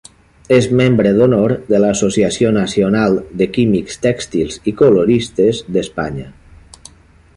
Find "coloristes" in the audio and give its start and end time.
4.81-5.61